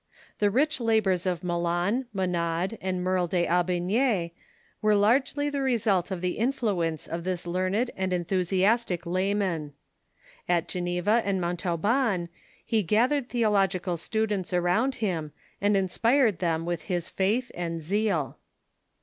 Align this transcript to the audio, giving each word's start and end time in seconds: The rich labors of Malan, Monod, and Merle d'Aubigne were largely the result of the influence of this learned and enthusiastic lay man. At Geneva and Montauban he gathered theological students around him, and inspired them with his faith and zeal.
The 0.39 0.49
rich 0.49 0.79
labors 0.79 1.27
of 1.27 1.43
Malan, 1.43 2.07
Monod, 2.11 2.75
and 2.81 3.03
Merle 3.03 3.27
d'Aubigne 3.27 4.31
were 4.81 4.95
largely 4.95 5.47
the 5.47 5.61
result 5.61 6.09
of 6.09 6.21
the 6.21 6.39
influence 6.39 7.05
of 7.05 7.23
this 7.23 7.45
learned 7.45 7.91
and 7.95 8.11
enthusiastic 8.11 9.05
lay 9.05 9.35
man. 9.35 9.73
At 10.49 10.67
Geneva 10.67 11.21
and 11.23 11.39
Montauban 11.39 12.29
he 12.65 12.81
gathered 12.81 13.29
theological 13.29 13.95
students 13.95 14.53
around 14.53 14.95
him, 14.95 15.33
and 15.61 15.77
inspired 15.77 16.39
them 16.39 16.65
with 16.65 16.85
his 16.89 17.07
faith 17.07 17.51
and 17.53 17.79
zeal. 17.79 18.39